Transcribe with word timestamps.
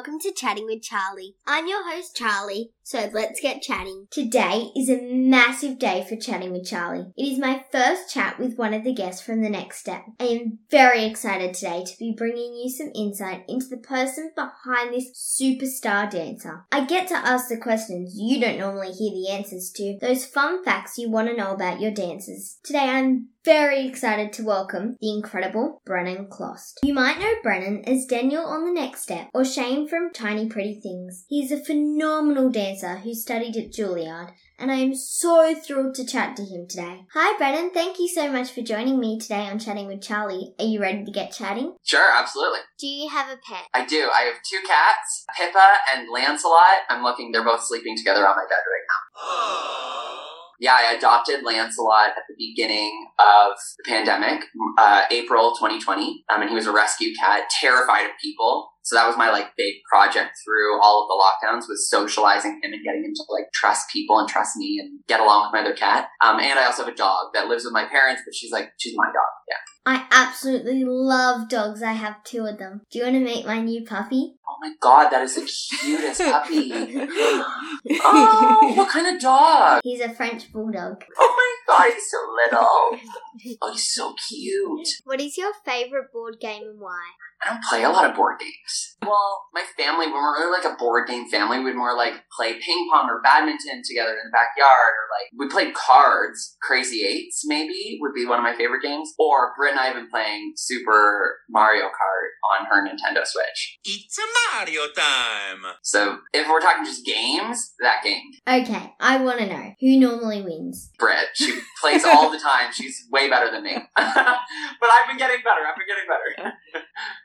welcome 0.00 0.18
to 0.18 0.32
Chatting 0.32 0.64
with 0.64 0.80
Charlie. 0.80 1.34
I'm 1.46 1.68
your 1.68 1.86
host, 1.92 2.16
Charlie, 2.16 2.70
so 2.82 3.10
let's 3.12 3.38
get 3.38 3.60
chatting. 3.60 4.06
Today 4.10 4.70
is 4.74 4.88
a 4.88 4.98
massive 4.98 5.78
day 5.78 6.06
for 6.08 6.16
Chatting 6.16 6.52
with 6.52 6.64
Charlie. 6.64 7.12
It 7.18 7.24
is 7.24 7.38
my 7.38 7.66
first 7.70 8.10
chat 8.10 8.38
with 8.38 8.56
one 8.56 8.72
of 8.72 8.82
the 8.82 8.94
guests 8.94 9.20
from 9.20 9.42
the 9.42 9.50
next 9.50 9.80
step. 9.80 10.02
I 10.18 10.24
am 10.24 10.58
very 10.70 11.04
excited 11.04 11.52
today 11.52 11.84
to 11.84 11.98
be 11.98 12.14
bringing 12.16 12.54
you 12.54 12.70
some 12.70 12.90
insight 12.94 13.44
into 13.46 13.66
the 13.66 13.76
person 13.76 14.32
behind 14.34 14.94
this 14.94 15.12
superstar 15.14 16.10
dancer. 16.10 16.64
I 16.72 16.86
get 16.86 17.06
to 17.08 17.16
ask 17.16 17.50
the 17.50 17.58
questions 17.58 18.14
you 18.16 18.40
don't 18.40 18.58
normally 18.58 18.92
hear 18.92 19.12
the 19.12 19.28
answers 19.28 19.70
to, 19.76 19.98
those 20.00 20.24
fun 20.24 20.64
facts 20.64 20.96
you 20.96 21.10
want 21.10 21.28
to 21.28 21.36
know 21.36 21.52
about 21.52 21.78
your 21.78 21.92
dancers. 21.92 22.58
Today 22.64 22.88
I'm 22.88 23.28
very 23.44 23.86
excited 23.86 24.32
to 24.34 24.44
welcome 24.44 24.96
the 25.00 25.10
incredible 25.10 25.80
Brennan 25.86 26.26
Klost. 26.26 26.78
You 26.82 26.92
might 26.92 27.18
know 27.18 27.32
Brennan 27.42 27.88
as 27.88 28.04
Daniel 28.04 28.44
on 28.44 28.66
The 28.66 28.72
Next 28.72 29.02
Step 29.02 29.28
or 29.32 29.44
Shane 29.44 29.88
from 29.90 30.12
Tiny 30.12 30.48
Pretty 30.48 30.78
Things. 30.80 31.24
He's 31.28 31.50
a 31.50 31.58
phenomenal 31.58 32.48
dancer 32.48 32.98
who 32.98 33.12
studied 33.12 33.56
at 33.56 33.72
Juilliard 33.72 34.32
and 34.56 34.70
I 34.70 34.76
am 34.76 34.94
so 34.94 35.52
thrilled 35.52 35.96
to 35.96 36.06
chat 36.06 36.36
to 36.36 36.44
him 36.44 36.68
today. 36.68 37.06
Hi 37.12 37.36
Brennan, 37.36 37.70
thank 37.70 37.98
you 37.98 38.06
so 38.06 38.30
much 38.30 38.52
for 38.52 38.62
joining 38.62 39.00
me 39.00 39.18
today 39.18 39.48
on 39.48 39.58
Chatting 39.58 39.88
with 39.88 40.00
Charlie. 40.00 40.54
Are 40.60 40.64
you 40.64 40.80
ready 40.80 41.04
to 41.04 41.10
get 41.10 41.32
chatting? 41.32 41.74
Sure, 41.82 42.08
absolutely. 42.12 42.60
Do 42.78 42.86
you 42.86 43.08
have 43.08 43.30
a 43.30 43.38
pet? 43.44 43.64
I 43.74 43.84
do. 43.84 44.08
I 44.14 44.20
have 44.22 44.36
two 44.48 44.60
cats, 44.64 45.24
Pippa 45.36 45.68
and 45.92 46.06
Lancelot. 46.12 46.86
I'm 46.88 47.02
looking, 47.02 47.32
they're 47.32 47.44
both 47.44 47.64
sleeping 47.64 47.96
together 47.96 48.26
on 48.28 48.36
my 48.36 48.44
bed 48.48 48.62
right 48.70 48.86
now. 48.86 50.39
Yeah, 50.60 50.76
I 50.78 50.92
adopted 50.92 51.42
Lancelot 51.42 52.10
at 52.10 52.24
the 52.28 52.34
beginning 52.36 53.06
of 53.18 53.52
the 53.78 53.90
pandemic, 53.90 54.44
uh, 54.76 55.04
April 55.10 55.54
2020. 55.56 56.24
Um, 56.28 56.42
and 56.42 56.50
he 56.50 56.54
was 56.54 56.66
a 56.66 56.72
rescue 56.72 57.14
cat, 57.14 57.44
terrified 57.60 58.04
of 58.04 58.10
people. 58.22 58.70
So 58.82 58.96
that 58.96 59.06
was 59.06 59.16
my 59.16 59.30
like 59.30 59.56
big 59.56 59.74
project 59.90 60.32
through 60.44 60.80
all 60.82 61.02
of 61.02 61.08
the 61.08 61.16
lockdowns 61.16 61.68
was 61.68 61.88
socializing 61.88 62.60
him 62.62 62.72
and 62.72 62.84
getting 62.84 63.04
him 63.04 63.12
to 63.14 63.22
like 63.30 63.52
trust 63.54 63.90
people 63.90 64.18
and 64.18 64.28
trust 64.28 64.56
me 64.56 64.78
and 64.82 65.00
get 65.06 65.20
along 65.20 65.46
with 65.46 65.52
my 65.52 65.60
other 65.60 65.76
cat. 65.76 66.08
Um, 66.22 66.40
and 66.40 66.58
I 66.58 66.66
also 66.66 66.84
have 66.84 66.92
a 66.92 66.96
dog 66.96 67.28
that 67.34 67.46
lives 67.46 67.64
with 67.64 67.72
my 67.72 67.84
parents, 67.86 68.22
but 68.24 68.34
she's 68.34 68.52
like, 68.52 68.72
she's 68.78 68.96
my 68.96 69.06
dog. 69.06 69.30
Yeah. 69.48 69.56
I 69.86 70.06
absolutely 70.10 70.84
love 70.84 71.48
dogs. 71.48 71.82
I 71.82 71.92
have 71.92 72.22
two 72.24 72.44
of 72.46 72.58
them. 72.58 72.82
Do 72.90 72.98
you 72.98 73.04
want 73.04 73.16
to 73.16 73.20
meet 73.20 73.46
my 73.46 73.60
new 73.60 73.84
puppy? 73.84 74.34
Oh 74.48 74.56
my 74.60 74.72
god, 74.80 75.10
that 75.10 75.22
is 75.22 75.36
the 75.36 75.50
cutest 75.80 76.20
puppy. 76.20 76.70
oh, 77.88 78.72
what 78.76 78.88
kind 78.90 79.14
of 79.14 79.20
dog? 79.20 79.80
He's 79.84 80.00
a 80.00 80.10
French 80.10 80.52
bulldog. 80.52 81.04
Oh 81.18 81.34
my 81.36 81.56
god, 81.70 81.92
he's 81.92 82.10
so 82.10 82.18
little. 82.44 83.00
Oh, 83.62 83.72
he's 83.72 83.94
so 83.94 84.14
cute. 84.28 84.88
What 85.04 85.20
is 85.20 85.38
your 85.38 85.52
favorite 85.64 86.12
board 86.12 86.36
game 86.40 86.62
and 86.62 86.80
why? 86.80 87.00
I 87.42 87.48
don't 87.48 87.64
play 87.64 87.84
a 87.84 87.88
lot 87.88 88.08
of 88.08 88.14
board 88.14 88.38
games. 88.38 88.96
Well, 89.02 89.44
my 89.54 89.64
family, 89.78 90.06
when 90.06 90.14
we 90.14 90.20
weren't 90.20 90.38
really 90.40 90.52
like 90.52 90.70
a 90.70 90.76
board 90.76 91.08
game 91.08 91.28
family. 91.30 91.58
We'd 91.58 91.74
more 91.74 91.96
like 91.96 92.14
play 92.36 92.54
ping 92.60 92.88
pong 92.92 93.08
or 93.08 93.22
badminton 93.22 93.82
together 93.86 94.10
in 94.10 94.28
the 94.28 94.32
backyard, 94.32 94.92
or 94.92 95.06
like 95.08 95.30
we 95.38 95.48
played 95.48 95.74
cards. 95.74 96.56
Crazy 96.60 97.06
Eights, 97.06 97.42
maybe, 97.46 97.98
would 98.00 98.12
be 98.14 98.26
one 98.26 98.38
of 98.38 98.42
my 98.42 98.54
favorite 98.54 98.82
games. 98.82 99.14
Or 99.18 99.52
Britt 99.56 99.72
and 99.72 99.80
I 99.80 99.86
have 99.86 99.94
been 99.94 100.10
playing 100.10 100.52
Super 100.56 101.38
Mario 101.48 101.84
Kart 101.84 102.58
on 102.58 102.66
her 102.66 102.86
Nintendo 102.86 103.24
Switch. 103.24 103.78
It's 103.84 104.18
a 104.18 104.56
Mario 104.56 104.82
time! 104.94 105.72
So 105.82 106.18
if 106.34 106.46
we're 106.46 106.60
talking 106.60 106.84
just 106.84 107.06
games, 107.06 107.72
that 107.80 108.02
game. 108.04 108.32
Okay, 108.46 108.92
I 109.00 109.16
want 109.16 109.38
to 109.38 109.46
know 109.46 109.74
who 109.80 109.98
normally 109.98 110.42
wins. 110.42 110.90
Britt, 110.98 111.28
she 111.34 111.58
plays 111.80 112.04
all 112.04 112.30
the 112.30 112.38
time. 112.38 112.72
She's 112.72 113.06
way 113.10 113.28
better 113.28 113.50
than 113.50 113.64
me. 113.64 113.74
but 113.96 114.06
I've 114.06 115.08
been 115.08 115.18
getting 115.18 115.42
better. 115.44 115.60
I've 115.66 115.76
been 115.76 115.86
getting 115.86 116.08
better. 116.08 116.54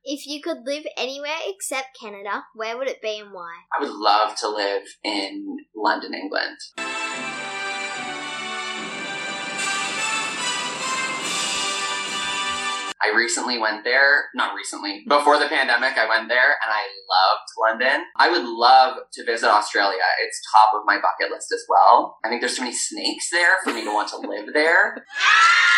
If 0.06 0.26
you 0.26 0.42
could 0.42 0.60
live 0.66 0.86
anywhere 0.98 1.36
except 1.48 2.00
Canada, 2.00 2.46
where 2.54 2.78
would 2.78 2.88
it 2.88 3.02
be 3.02 3.20
and 3.20 3.34
why? 3.34 3.52
I 3.76 3.82
would 3.82 3.92
love 3.92 4.36
to 4.38 4.48
live 4.48 4.84
in 5.04 5.58
London, 5.76 6.14
England. 6.14 6.58
I 13.06 13.16
recently 13.16 13.60
went 13.60 13.84
there, 13.84 14.26
not 14.34 14.56
recently, 14.56 15.04
before 15.08 15.38
the 15.38 15.48
pandemic, 15.48 15.98
I 15.98 16.10
went 16.10 16.28
there 16.30 16.58
and 16.64 16.72
I 16.72 16.82
loved 16.82 17.50
London. 17.60 18.06
I 18.18 18.32
would 18.32 18.46
love 18.46 18.98
to 19.14 19.26
visit 19.26 19.48
Australia. 19.48 20.02
It's 20.24 20.42
top 20.52 20.80
of 20.80 20.86
my 20.86 20.96
bucket 20.96 21.32
list 21.32 21.52
as 21.54 21.66
well. 21.70 22.18
I 22.24 22.30
think 22.30 22.42
there's 22.42 22.56
too 22.56 22.64
many 22.64 22.76
snakes 22.76 23.30
there 23.30 23.58
for 23.64 23.74
me 23.74 23.84
to 23.84 23.94
want 23.94 24.10
to 24.10 24.18
live 24.18 24.54
there. 24.54 25.06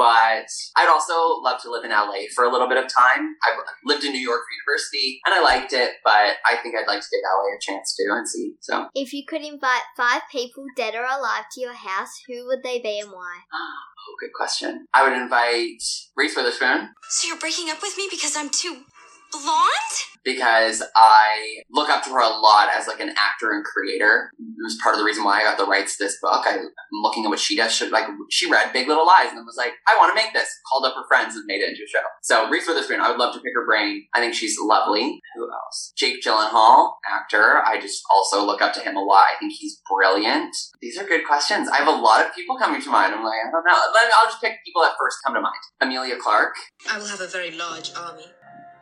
But 0.00 0.48
I'd 0.76 0.88
also 0.88 1.42
love 1.44 1.60
to 1.60 1.70
live 1.70 1.84
in 1.84 1.90
LA 1.90 2.24
for 2.34 2.44
a 2.44 2.50
little 2.50 2.66
bit 2.68 2.78
of 2.82 2.84
time. 2.88 3.36
I've 3.44 3.60
lived 3.84 4.02
in 4.02 4.12
New 4.12 4.18
York 4.18 4.40
for 4.40 4.56
university 4.56 5.20
and 5.26 5.34
I 5.34 5.42
liked 5.42 5.74
it, 5.74 5.96
but 6.02 6.40
I 6.48 6.56
think 6.62 6.74
I'd 6.74 6.88
like 6.88 7.00
to 7.00 7.06
give 7.12 7.20
LA 7.20 7.54
a 7.54 7.60
chance 7.60 7.94
too 7.94 8.10
and 8.10 8.26
see. 8.26 8.54
So, 8.60 8.86
If 8.94 9.12
you 9.12 9.26
could 9.28 9.42
invite 9.42 9.82
five 9.98 10.22
people, 10.32 10.64
dead 10.74 10.94
or 10.94 11.04
alive, 11.04 11.44
to 11.52 11.60
your 11.60 11.74
house, 11.74 12.22
who 12.26 12.46
would 12.46 12.62
they 12.62 12.80
be 12.80 12.98
and 12.98 13.10
why? 13.10 13.40
oh, 13.52 14.16
good 14.18 14.32
question. 14.34 14.86
I 14.94 15.06
would 15.06 15.12
invite 15.12 15.82
Reese 16.16 16.34
Witherspoon 16.34 16.88
So 17.10 17.28
you're 17.28 17.36
breaking 17.36 17.68
up 17.68 17.82
with 17.82 17.98
me 17.98 18.08
because 18.10 18.38
I'm 18.38 18.48
too 18.48 18.84
blonde? 19.32 20.10
because 20.24 20.82
I 20.94 21.62
look 21.70 21.88
up 21.88 22.04
to 22.04 22.10
her 22.10 22.20
a 22.20 22.28
lot 22.28 22.68
as 22.74 22.86
like 22.86 23.00
an 23.00 23.10
actor 23.10 23.52
and 23.52 23.64
creator. 23.64 24.30
It 24.38 24.62
was 24.62 24.78
part 24.82 24.94
of 24.94 24.98
the 24.98 25.04
reason 25.04 25.24
why 25.24 25.40
I 25.40 25.44
got 25.44 25.58
the 25.58 25.66
rights 25.66 25.96
to 25.96 26.04
this 26.04 26.18
book. 26.20 26.44
I, 26.46 26.56
am 26.56 26.70
looking 27.02 27.24
at 27.24 27.30
what 27.30 27.38
she 27.38 27.56
does. 27.56 27.74
She, 27.74 27.88
like 27.88 28.06
she 28.30 28.50
read 28.50 28.72
Big 28.72 28.88
Little 28.88 29.06
Lies 29.06 29.28
and 29.28 29.38
then 29.38 29.46
was 29.46 29.56
like, 29.56 29.72
I 29.88 29.96
want 29.96 30.10
to 30.10 30.22
make 30.22 30.32
this. 30.32 30.48
Called 30.70 30.84
up 30.84 30.94
her 30.94 31.06
friends 31.08 31.36
and 31.36 31.44
made 31.46 31.60
it 31.60 31.70
into 31.70 31.82
a 31.84 31.88
show. 31.88 32.04
So 32.22 32.48
Reese 32.50 32.66
Witherspoon, 32.66 33.00
I 33.00 33.10
would 33.10 33.18
love 33.18 33.34
to 33.34 33.40
pick 33.40 33.52
her 33.54 33.64
brain. 33.64 34.06
I 34.14 34.20
think 34.20 34.34
she's 34.34 34.56
lovely. 34.60 35.20
Who 35.36 35.50
else? 35.50 35.92
Jake 35.96 36.22
Gyllenhaal, 36.22 36.94
actor. 37.08 37.62
I 37.64 37.80
just 37.80 38.02
also 38.12 38.44
look 38.44 38.60
up 38.60 38.74
to 38.74 38.80
him 38.80 38.96
a 38.96 39.02
lot. 39.02 39.24
I 39.34 39.38
think 39.38 39.54
he's 39.58 39.80
brilliant. 39.88 40.54
These 40.80 40.98
are 40.98 41.04
good 41.04 41.26
questions. 41.26 41.68
I 41.68 41.76
have 41.76 41.88
a 41.88 41.90
lot 41.90 42.24
of 42.24 42.34
people 42.34 42.58
coming 42.58 42.82
to 42.82 42.90
mind. 42.90 43.14
I'm 43.14 43.24
like, 43.24 43.40
I 43.46 43.50
don't 43.50 43.64
know. 43.64 43.72
I'll 43.72 44.28
just 44.28 44.42
pick 44.42 44.64
people 44.64 44.82
that 44.82 44.92
first 44.98 45.18
come 45.24 45.34
to 45.34 45.40
mind. 45.40 45.54
Emilia 45.80 46.16
Clarke, 46.16 46.54
I 46.90 46.98
will 46.98 47.06
have 47.06 47.20
a 47.20 47.26
very 47.26 47.52
large 47.52 47.92
army 47.96 48.26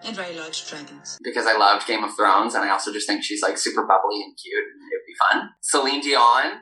and 0.05 0.17
very 0.17 0.37
large 0.37 0.69
dragons. 0.69 1.19
because 1.23 1.47
I 1.47 1.57
loved 1.57 1.87
Game 1.87 2.05
of 2.05 2.15
Thrones, 2.17 2.55
and 2.55 2.65
I 2.65 2.71
also 2.71 2.93
just 2.93 3.07
think 3.07 3.23
she's 3.25 3.43
like 3.43 3.59
super 3.59 3.83
bubbly 3.87 4.23
and 4.23 4.37
cute, 4.37 4.65
and 4.75 4.83
it 4.93 4.97
would 4.97 5.07
be 5.07 5.15
fun. 5.31 5.51
Celine 5.61 6.01
Dion, 6.01 6.61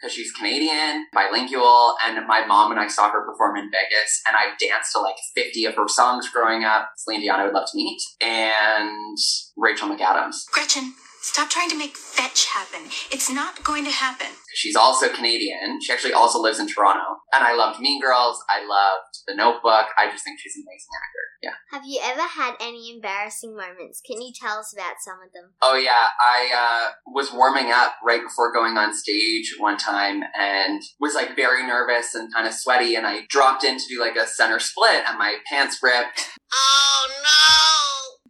because 0.00 0.14
she's 0.14 0.32
Canadian, 0.32 1.06
bilingual, 1.12 1.94
and 2.06 2.26
my 2.26 2.44
mom 2.46 2.70
and 2.70 2.80
I 2.80 2.88
saw 2.88 3.10
her 3.10 3.24
perform 3.24 3.56
in 3.58 3.70
Vegas, 3.70 4.22
and 4.26 4.34
I've 4.36 4.58
danced 4.58 4.92
to 4.92 5.00
like 5.00 5.16
50 5.34 5.66
of 5.66 5.74
her 5.74 5.88
songs 5.88 6.28
growing 6.30 6.64
up. 6.64 6.90
Celine 6.96 7.20
Dion, 7.20 7.38
I 7.40 7.44
would 7.44 7.52
love 7.54 7.68
to 7.70 7.76
meet, 7.76 8.00
and 8.22 9.16
Rachel 9.58 9.88
McAdams. 9.94 10.46
Gretchen, 10.52 10.94
stop 11.20 11.50
trying 11.50 11.70
to 11.70 11.78
make 11.78 11.96
fetch 11.96 12.46
happen. 12.46 12.90
It's 13.10 13.30
not 13.30 13.62
going 13.62 13.84
to 13.84 13.90
happen. 13.90 14.28
She's 14.54 14.76
also 14.76 15.08
Canadian. 15.08 15.80
She 15.80 15.92
actually 15.92 16.12
also 16.12 16.40
lives 16.40 16.58
in 16.58 16.66
Toronto. 16.66 17.20
And 17.32 17.44
I 17.44 17.54
loved 17.54 17.80
Mean 17.80 18.00
Girls. 18.00 18.42
I 18.48 18.60
loved 18.66 19.22
The 19.26 19.34
Notebook. 19.34 19.86
I 19.96 20.10
just 20.10 20.24
think 20.24 20.40
she's 20.40 20.56
an 20.56 20.64
amazing 20.66 20.90
actor. 20.96 21.20
Yeah. 21.42 21.78
Have 21.78 21.86
you 21.86 22.00
ever 22.02 22.22
had 22.22 22.54
any 22.60 22.94
embarrassing 22.94 23.56
moments? 23.56 24.02
Can 24.04 24.20
you 24.20 24.32
tell 24.34 24.58
us 24.58 24.74
about 24.74 24.96
some 25.00 25.18
of 25.24 25.32
them? 25.32 25.52
Oh 25.62 25.76
yeah, 25.76 26.08
I 26.20 26.50
uh, 26.54 26.90
was 27.06 27.32
warming 27.32 27.70
up 27.70 27.94
right 28.04 28.22
before 28.22 28.52
going 28.52 28.76
on 28.76 28.94
stage 28.94 29.54
one 29.58 29.78
time 29.78 30.22
and 30.38 30.82
was 31.00 31.14
like 31.14 31.36
very 31.36 31.66
nervous 31.66 32.14
and 32.14 32.32
kind 32.32 32.46
of 32.46 32.52
sweaty 32.52 32.94
and 32.94 33.06
I 33.06 33.22
dropped 33.28 33.64
in 33.64 33.78
to 33.78 33.84
do 33.88 34.00
like 34.00 34.16
a 34.16 34.26
center 34.26 34.58
split 34.58 35.04
and 35.06 35.18
my 35.18 35.36
pants 35.48 35.78
ripped. 35.82 36.28
Oh 36.52 37.08
no! 37.22 37.79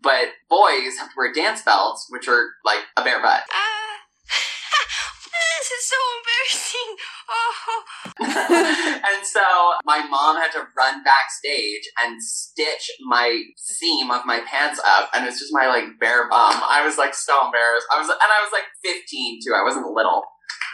But 0.02 0.28
boys 0.48 0.96
have 0.98 1.08
to 1.08 1.14
wear 1.16 1.32
dance 1.32 1.62
belts, 1.62 2.06
which 2.10 2.28
are 2.28 2.48
like 2.64 2.80
a 2.97 3.04
bare 3.04 3.20
butt. 3.22 3.42
Ah. 3.52 3.97
this 5.60 5.70
is 5.70 5.88
so 5.88 5.97
embarrassing. 6.18 6.97
Oh. 7.32 7.84
and 8.18 9.24
so 9.24 9.41
my 9.84 10.04
mom 10.04 10.36
had 10.36 10.50
to 10.52 10.66
run 10.76 11.04
backstage 11.04 11.88
and 12.02 12.20
stitch 12.20 12.91
my 13.06 13.42
seam 13.56 14.10
of 14.10 14.26
my 14.26 14.41
pants 14.41 14.80
up 14.84 15.10
and 15.14 15.26
it's 15.26 15.38
just 15.38 15.52
my 15.52 15.68
like 15.68 15.84
bare 16.00 16.28
bum. 16.28 16.60
I 16.68 16.84
was 16.84 16.98
like 16.98 17.14
so 17.14 17.46
embarrassed. 17.46 17.86
I 17.94 18.00
was 18.00 18.08
and 18.08 18.18
I 18.20 18.42
was 18.42 18.50
like 18.53 18.64
15 18.82 19.41
too. 19.44 19.54
I 19.54 19.62
wasn't 19.62 19.86
little. 19.86 20.24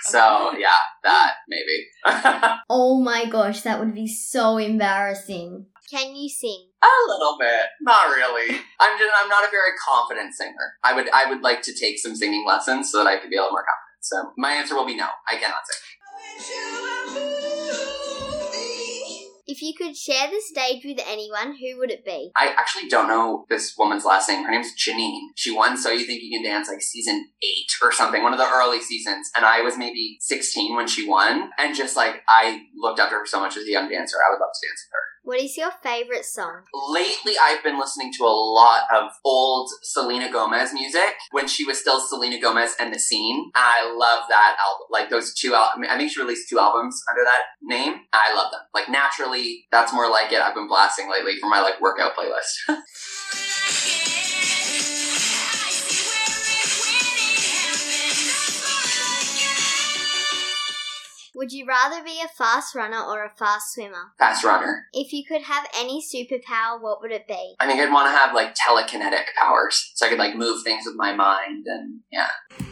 So 0.04 0.52
yeah, 0.58 0.72
that 1.04 1.34
maybe. 1.48 1.86
Oh 2.70 3.00
my 3.00 3.26
gosh, 3.26 3.62
that 3.62 3.78
would 3.78 3.94
be 3.94 4.06
so 4.06 4.56
embarrassing. 4.56 5.66
Can 5.90 6.16
you 6.16 6.28
sing? 6.28 6.68
a 6.82 7.10
little 7.10 7.36
bit. 7.38 7.66
Not 7.80 8.08
really. 8.08 8.56
I'm 8.80 8.98
just 8.98 9.12
I'm 9.20 9.28
not 9.28 9.44
a 9.44 9.50
very 9.50 9.70
confident 9.88 10.34
singer. 10.34 10.74
I 10.82 10.94
would 10.94 11.08
I 11.10 11.28
would 11.28 11.42
like 11.42 11.62
to 11.62 11.74
take 11.74 11.98
some 11.98 12.16
singing 12.16 12.44
lessons 12.46 12.90
so 12.90 12.98
that 12.98 13.06
I 13.06 13.18
could 13.18 13.30
be 13.30 13.36
a 13.36 13.40
little 13.40 13.52
more 13.52 13.64
confident. 13.64 13.86
So 14.00 14.32
my 14.36 14.52
answer 14.52 14.74
will 14.74 14.86
be 14.86 14.96
no. 14.96 15.08
I 15.28 15.36
cannot 15.36 15.62
sing. 15.66 15.82
If 19.48 19.62
you 19.62 19.74
could 19.78 19.96
share 19.96 20.28
the 20.28 20.42
stage 20.44 20.82
with 20.84 20.98
anyone, 21.06 21.56
who 21.56 21.78
would 21.78 21.92
it 21.92 22.04
be? 22.04 22.32
I 22.36 22.48
actually 22.48 22.88
don't 22.88 23.06
know 23.06 23.46
this 23.48 23.74
woman's 23.78 24.04
last 24.04 24.28
name. 24.28 24.44
Her 24.44 24.50
name's 24.50 24.72
Jeanine. 24.76 25.28
She 25.36 25.54
won 25.54 25.76
So 25.76 25.90
You 25.90 26.04
Think 26.04 26.20
You 26.20 26.36
Can 26.36 26.44
Dance 26.44 26.68
like 26.68 26.82
season 26.82 27.28
eight 27.44 27.70
or 27.80 27.92
something, 27.92 28.24
one 28.24 28.32
of 28.32 28.40
the 28.40 28.50
early 28.52 28.80
seasons. 28.80 29.30
And 29.36 29.46
I 29.46 29.62
was 29.62 29.78
maybe 29.78 30.18
16 30.20 30.74
when 30.74 30.88
she 30.88 31.08
won. 31.08 31.50
And 31.58 31.76
just 31.76 31.96
like, 31.96 32.22
I 32.28 32.62
looked 32.76 32.98
up 32.98 33.10
to 33.10 33.14
her 33.14 33.24
so 33.24 33.38
much 33.38 33.56
as 33.56 33.62
a 33.62 33.70
young 33.70 33.88
dancer. 33.88 34.16
I 34.18 34.32
would 34.32 34.40
love 34.40 34.50
to 34.52 34.66
dance 34.66 34.84
with 34.84 34.92
her. 34.92 35.05
What 35.26 35.40
is 35.40 35.56
your 35.56 35.72
favorite 35.82 36.24
song? 36.24 36.62
Lately, 36.72 37.32
I've 37.42 37.60
been 37.64 37.80
listening 37.80 38.12
to 38.16 38.22
a 38.22 38.30
lot 38.30 38.82
of 38.94 39.10
old 39.24 39.68
Selena 39.82 40.30
Gomez 40.30 40.72
music 40.72 41.16
when 41.32 41.48
she 41.48 41.64
was 41.64 41.80
still 41.80 41.98
Selena 41.98 42.40
Gomez 42.40 42.76
and 42.78 42.94
the 42.94 43.00
Scene. 43.00 43.50
I 43.56 43.92
love 43.92 44.26
that 44.28 44.56
album. 44.64 44.86
Like 44.88 45.10
those 45.10 45.34
two 45.34 45.52
albums. 45.52 45.88
I 45.90 45.96
think 45.98 46.12
she 46.12 46.22
released 46.22 46.48
two 46.48 46.60
albums 46.60 47.02
under 47.10 47.24
that 47.24 47.40
name. 47.60 48.02
I 48.12 48.36
love 48.36 48.52
them. 48.52 48.60
Like 48.72 48.88
naturally, 48.88 49.66
that's 49.72 49.92
more 49.92 50.08
like 50.08 50.30
it. 50.30 50.40
I've 50.40 50.54
been 50.54 50.68
blasting 50.68 51.10
lately 51.10 51.40
for 51.40 51.50
my 51.50 51.60
like 51.60 51.80
workout 51.80 52.12
playlist. 52.14 54.02
Would 61.46 61.52
you 61.52 61.64
rather 61.64 62.02
be 62.02 62.20
a 62.24 62.26
fast 62.26 62.74
runner 62.74 63.00
or 63.00 63.24
a 63.24 63.30
fast 63.30 63.72
swimmer? 63.72 64.10
Fast 64.18 64.42
runner. 64.42 64.88
If 64.92 65.12
you 65.12 65.22
could 65.24 65.42
have 65.42 65.64
any 65.78 66.02
superpower, 66.02 66.82
what 66.82 67.00
would 67.00 67.12
it 67.12 67.28
be? 67.28 67.54
I 67.60 67.68
think 67.68 67.78
I'd 67.78 67.92
want 67.92 68.08
to 68.08 68.18
have 68.18 68.34
like 68.34 68.56
telekinetic 68.56 69.26
powers, 69.40 69.92
so 69.94 70.06
I 70.06 70.08
could 70.08 70.18
like 70.18 70.34
move 70.34 70.64
things 70.64 70.86
with 70.86 70.96
my 70.96 71.14
mind, 71.14 71.66
and 71.68 72.00
yeah. 72.10 72.26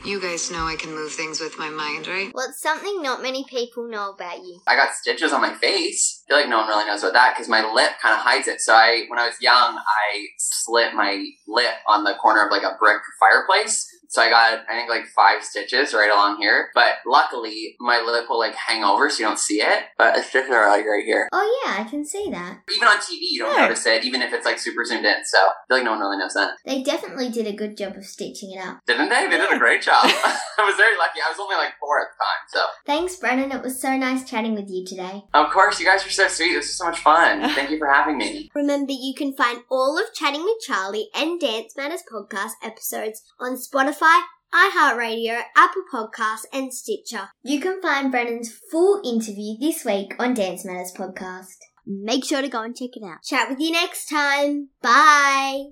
You 0.05 0.21
guys 0.21 0.51
know 0.51 0.67
I 0.67 0.75
can 0.75 0.91
move 0.91 1.13
things 1.13 1.39
with 1.39 1.57
my 1.57 1.71
mind, 1.71 2.09
right? 2.09 2.31
What's 2.33 2.61
something 2.61 3.01
not 3.01 3.23
many 3.23 3.45
people 3.49 3.89
know 3.89 4.11
about 4.11 4.39
you? 4.39 4.61
I 4.67 4.75
got 4.75 4.93
stitches 4.93 5.33
on 5.33 5.41
my 5.41 5.55
face. 5.55 6.25
I 6.27 6.29
feel 6.29 6.41
like 6.41 6.49
no 6.49 6.59
one 6.59 6.67
really 6.67 6.87
knows 6.87 7.05
about 7.05 7.13
that 7.13 7.35
because 7.35 7.49
my 7.49 7.61
lip 7.73 7.93
kind 8.03 8.15
of 8.15 8.23
hides 8.23 8.49
it. 8.49 8.61
So 8.61 8.75
I, 8.75 9.05
when 9.07 9.21
I 9.21 9.27
was 9.27 9.37
young, 9.41 9.79
I 9.79 10.27
slit 10.37 10.95
my 10.95 11.25
lip 11.47 11.75
on 11.87 12.03
the 12.03 12.15
corner 12.21 12.45
of 12.45 12.51
like 12.51 12.65
a 12.65 12.77
brick 12.81 13.03
fireplace. 13.21 13.89
So 14.09 14.23
I 14.23 14.29
got, 14.31 14.61
I 14.69 14.75
think, 14.77 14.89
like 14.91 15.07
five 15.15 15.43
stitches 15.43 15.93
right 15.95 16.11
along 16.11 16.39
here. 16.39 16.71
But 16.75 16.95
luckily, 17.07 17.77
my 17.81 18.01
lip 18.05 18.27
will 18.29 18.39
like 18.39 18.55
hang 18.55 18.85
over 18.85 19.09
so 19.11 19.21
you 19.21 19.27
don't 19.27 19.39
see 19.39 19.61
it. 19.63 19.85
But 19.99 20.17
stitches 20.25 20.51
are 20.51 20.69
like 20.69 20.85
right 20.87 21.05
here. 21.05 21.29
Oh 21.33 21.63
yeah, 21.67 21.81
I 21.81 21.85
can 21.89 22.05
see 22.05 22.29
that. 22.31 22.59
Even 22.75 22.89
on 22.89 22.99
TV, 22.99 23.19
you 23.31 23.41
don't 23.41 23.55
Yeah. 23.57 23.63
notice 23.63 23.87
it, 23.87 24.05
even 24.05 24.23
if 24.23 24.33
it's 24.33 24.45
like 24.47 24.59
super 24.59 24.85
zoomed 24.85 25.05
in. 25.05 25.25
So 25.25 25.39
I 25.39 25.53
feel 25.69 25.77
like 25.79 25.85
no 25.85 25.93
one 25.93 26.01
really 26.01 26.19
knows 26.19 26.35
that. 26.35 26.53
They 26.65 26.83
definitely 26.83 27.29
did 27.31 27.47
a 27.47 27.53
good 27.53 27.77
job 27.77 27.97
of 27.97 28.05
stitching 28.05 28.53
it 28.53 28.65
up. 28.65 28.81
Didn't 28.87 29.09
they? 29.09 29.27
They 29.29 29.37
did 29.39 29.53
a 29.53 29.59
great 29.59 29.83
job. 29.83 30.05
I 30.05 30.65
was 30.65 30.77
very 30.77 30.97
lucky. 30.97 31.21
I 31.25 31.31
was 31.31 31.39
only 31.41 31.57
like 31.57 31.73
four 31.81 32.01
at 32.01 32.09
the 32.13 32.25
time. 32.25 32.43
So, 32.49 32.61
Thanks, 32.87 33.17
Brennan. 33.17 33.53
It 33.53 33.63
was 33.63 33.81
so 33.81 33.97
nice 33.97 34.29
chatting 34.29 34.55
with 34.55 34.69
you 34.69 34.85
today. 34.85 35.23
of 35.35 35.51
course, 35.51 35.79
you 35.81 35.87
guys 35.87 36.05
were 36.05 36.11
so 36.11 36.29
sweet. 36.29 36.55
This 36.55 36.67
was 36.67 36.79
so 36.79 36.85
much 36.87 37.01
fun. 37.01 37.41
Thank 37.55 37.71
you 37.71 37.79
for 37.79 37.89
having 37.89 38.19
me. 38.19 38.51
Remember, 38.55 38.93
you 38.93 39.15
can 39.17 39.35
find 39.35 39.61
all 39.71 39.99
of 39.99 40.13
Chatting 40.15 40.43
with 40.45 40.61
Charlie 40.67 41.09
and 41.15 41.41
Dance 41.41 41.75
Matters 41.77 42.03
podcast 42.11 42.53
episodes 42.63 43.23
on 43.41 43.57
Spotify, 44.05 44.23
iHeartRadio, 44.55 45.41
Apple 45.57 45.83
Podcasts, 45.93 46.45
and 46.53 46.73
Stitcher. 46.73 47.29
You 47.43 47.61
can 47.61 47.81
find 47.81 48.11
Brennan's 48.11 48.53
full 48.71 49.01
interview 49.05 49.57
this 49.59 49.85
week 49.85 50.15
on 50.19 50.35
Dance 50.35 50.65
Matters 50.65 50.93
podcast. 50.97 51.57
Make 51.87 52.25
sure 52.25 52.43
to 52.43 52.49
go 52.49 52.63
and 52.63 52.77
check 52.77 52.91
it 52.95 53.03
out. 53.05 53.23
Chat 53.23 53.49
with 53.49 53.61
you 53.61 53.73
next 53.73 54.07
time. 54.07 54.69
Bye. 54.83 55.65